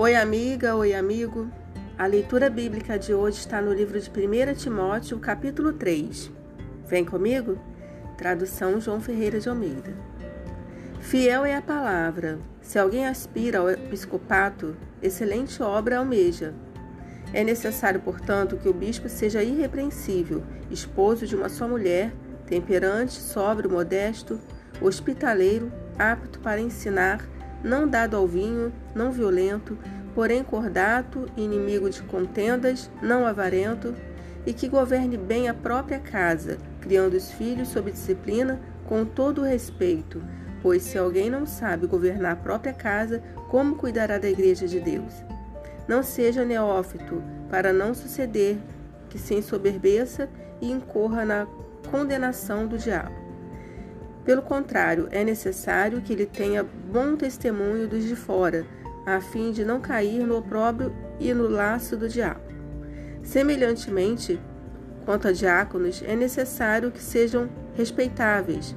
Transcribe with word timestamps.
Oi, 0.00 0.14
amiga, 0.14 0.76
oi, 0.76 0.94
amigo. 0.94 1.50
A 1.98 2.06
leitura 2.06 2.48
bíblica 2.48 2.96
de 2.96 3.12
hoje 3.12 3.38
está 3.40 3.60
no 3.60 3.72
livro 3.74 4.00
de 4.00 4.08
1 4.08 4.54
Timóteo, 4.54 5.18
capítulo 5.18 5.72
3. 5.72 6.30
Vem 6.86 7.04
comigo? 7.04 7.58
Tradução 8.16 8.80
João 8.80 9.00
Ferreira 9.00 9.40
de 9.40 9.48
Almeida. 9.48 9.92
Fiel 11.00 11.44
é 11.44 11.56
a 11.56 11.60
palavra. 11.60 12.38
Se 12.62 12.78
alguém 12.78 13.08
aspira 13.08 13.58
ao 13.58 13.68
episcopato, 13.68 14.76
excelente 15.02 15.60
obra 15.60 15.98
almeja. 15.98 16.54
É 17.32 17.42
necessário, 17.42 17.98
portanto, 17.98 18.56
que 18.56 18.68
o 18.68 18.72
bispo 18.72 19.08
seja 19.08 19.42
irrepreensível, 19.42 20.44
esposo 20.70 21.26
de 21.26 21.34
uma 21.34 21.48
só 21.48 21.66
mulher, 21.66 22.12
temperante, 22.46 23.14
sóbrio, 23.14 23.68
modesto, 23.68 24.38
hospitaleiro, 24.80 25.72
apto 25.98 26.38
para 26.38 26.60
ensinar, 26.60 27.28
não 27.62 27.88
dado 27.88 28.16
ao 28.16 28.26
vinho, 28.26 28.72
não 28.94 29.10
violento, 29.10 29.76
porém 30.14 30.42
cordato, 30.42 31.26
inimigo 31.36 31.88
de 31.90 32.02
contendas, 32.02 32.90
não 33.02 33.26
avarento, 33.26 33.94
e 34.46 34.52
que 34.52 34.68
governe 34.68 35.16
bem 35.16 35.48
a 35.48 35.54
própria 35.54 35.98
casa, 35.98 36.58
criando 36.80 37.14
os 37.14 37.30
filhos 37.30 37.68
sob 37.68 37.90
disciplina 37.90 38.60
com 38.86 39.04
todo 39.04 39.42
o 39.42 39.44
respeito, 39.44 40.22
pois 40.62 40.82
se 40.82 40.96
alguém 40.96 41.28
não 41.28 41.46
sabe 41.46 41.86
governar 41.86 42.32
a 42.32 42.36
própria 42.36 42.72
casa, 42.72 43.22
como 43.48 43.76
cuidará 43.76 44.18
da 44.18 44.28
igreja 44.28 44.66
de 44.66 44.80
Deus? 44.80 45.22
Não 45.86 46.02
seja 46.02 46.44
neófito, 46.44 47.22
para 47.50 47.72
não 47.72 47.94
suceder 47.94 48.58
que 49.08 49.18
se 49.18 49.34
ensoberbeça 49.34 50.28
e 50.60 50.70
incorra 50.70 51.24
na 51.24 51.46
condenação 51.90 52.66
do 52.66 52.76
diabo. 52.76 53.27
Pelo 54.28 54.42
contrário, 54.42 55.08
é 55.10 55.24
necessário 55.24 56.02
que 56.02 56.12
ele 56.12 56.26
tenha 56.26 56.62
bom 56.62 57.16
testemunho 57.16 57.88
dos 57.88 58.04
de 58.04 58.14
fora, 58.14 58.66
a 59.06 59.22
fim 59.22 59.52
de 59.52 59.64
não 59.64 59.80
cair 59.80 60.26
no 60.26 60.36
opróbrio 60.36 60.94
e 61.18 61.32
no 61.32 61.48
laço 61.48 61.96
do 61.96 62.06
diabo. 62.06 62.42
Semelhantemente, 63.22 64.38
quanto 65.06 65.28
a 65.28 65.32
diáconos, 65.32 66.02
é 66.06 66.14
necessário 66.14 66.90
que 66.90 67.02
sejam 67.02 67.48
respeitáveis, 67.74 68.76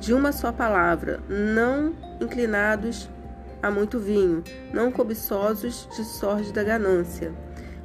de 0.00 0.14
uma 0.14 0.32
só 0.32 0.50
palavra, 0.50 1.20
não 1.28 1.94
inclinados 2.18 3.10
a 3.62 3.70
muito 3.70 3.98
vinho, 3.98 4.42
não 4.72 4.90
cobiçosos 4.90 5.86
de 5.94 6.04
sorte 6.04 6.50
da 6.54 6.64
ganância, 6.64 7.34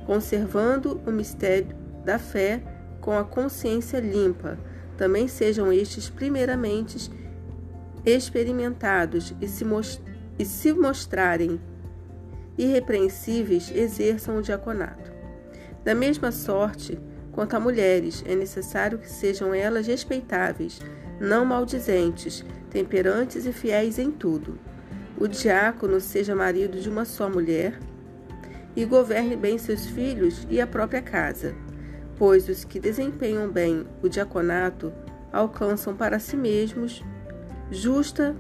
conservando 0.06 1.02
o 1.06 1.12
mistério 1.12 1.76
da 2.06 2.18
fé 2.18 2.62
com 3.02 3.18
a 3.18 3.26
consciência 3.26 4.00
limpa 4.00 4.58
também 5.00 5.30
sejam 5.30 5.72
estes 5.72 6.10
primeiramente 6.10 7.10
experimentados 8.06 9.34
e 9.40 9.48
se, 9.48 9.64
e 10.38 10.44
se 10.44 10.74
mostrarem 10.74 11.58
irrepreensíveis, 12.58 13.72
exerçam 13.74 14.38
o 14.38 14.42
diaconato. 14.42 15.10
Da 15.86 15.96
mesma 15.96 16.34
sorte, 16.34 17.00
quanto 17.32 17.56
a 17.56 17.62
mulheres, 17.62 18.22
é 18.28 18.36
necessário 18.36 18.98
que 18.98 19.10
sejam 19.10 19.54
elas 19.54 19.88
respeitáveis, 19.88 20.82
não 21.18 21.46
maldizentes, 21.46 22.44
temperantes 22.70 23.46
e 23.46 23.54
fiéis 23.54 23.98
em 23.98 24.12
tudo. 24.12 24.60
O 25.18 25.30
diácono 25.30 26.02
seja 26.02 26.36
marido 26.36 26.78
de 26.78 26.90
uma 26.90 27.06
só 27.06 27.30
mulher 27.30 27.80
e 28.76 28.84
governe 28.84 29.38
bem 29.38 29.58
seus 29.58 29.86
filhos 29.86 30.46
e 30.50 30.60
a 30.60 30.68
própria 30.68 31.02
casa 31.02 31.56
pois 32.20 32.50
os 32.50 32.66
que 32.66 32.80
desempenham 32.80 33.50
bem 33.50 33.88
o 34.04 34.10
diaconato 34.10 34.94
alcançam 35.32 35.96
para 35.96 36.20
si 36.20 36.36
mesmos 36.36 37.02
justa 37.72 38.36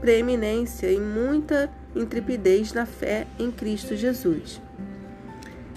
preeminência 0.00 0.90
e 0.90 0.98
muita 0.98 1.70
intrepidez 1.94 2.72
na 2.72 2.86
fé 2.86 3.26
em 3.38 3.50
Cristo 3.50 3.94
Jesus. 3.94 4.60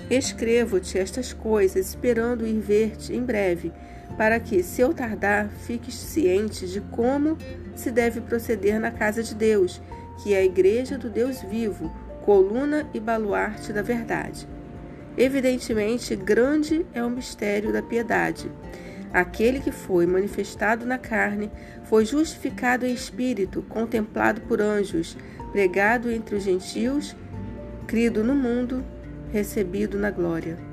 Escrevo-te 0.09 0.97
estas 0.97 1.33
coisas, 1.33 1.89
esperando 1.89 2.47
ir 2.47 2.59
ver-te 2.59 3.13
em 3.13 3.23
breve, 3.23 3.71
para 4.17 4.39
que, 4.39 4.63
se 4.63 4.81
eu 4.81 4.93
tardar, 4.93 5.49
fiques 5.49 5.95
ciente 5.95 6.67
de 6.67 6.81
como 6.81 7.37
se 7.75 7.91
deve 7.91 8.19
proceder 8.19 8.79
na 8.79 8.91
casa 8.91 9.21
de 9.21 9.35
Deus, 9.35 9.81
que 10.21 10.33
é 10.33 10.39
a 10.39 10.45
igreja 10.45 10.97
do 10.97 11.09
Deus 11.09 11.41
vivo, 11.43 11.91
coluna 12.23 12.89
e 12.93 12.99
baluarte 12.99 13.71
da 13.71 13.81
verdade. 13.81 14.47
Evidentemente, 15.19 16.15
grande 16.15 16.85
é 16.93 17.03
o 17.03 17.09
mistério 17.09 17.73
da 17.73 17.83
piedade. 17.83 18.49
Aquele 19.11 19.59
que 19.59 19.69
foi 19.69 20.05
manifestado 20.05 20.85
na 20.85 20.97
carne 20.97 21.51
foi 21.83 22.05
justificado 22.05 22.85
em 22.85 22.93
espírito, 22.93 23.61
contemplado 23.63 24.39
por 24.39 24.61
anjos, 24.61 25.17
pregado 25.51 26.09
entre 26.09 26.37
os 26.37 26.43
gentios, 26.43 27.17
crido 27.85 28.23
no 28.23 28.33
mundo, 28.33 28.81
recebido 29.29 29.99
na 29.99 30.09
glória. 30.09 30.68